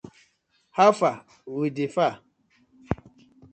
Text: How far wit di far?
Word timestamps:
How 0.77 0.89
far 0.99 1.17
wit 1.57 1.73
di 1.77 1.85
far? 1.95 2.15